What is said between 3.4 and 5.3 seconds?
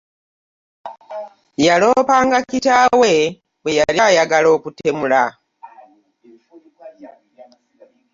bweyali ayagala okutemula.